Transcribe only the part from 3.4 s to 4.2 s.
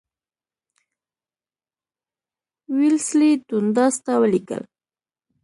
ډونډاس ته